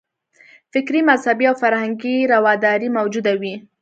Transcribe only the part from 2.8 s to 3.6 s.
موجوده وي.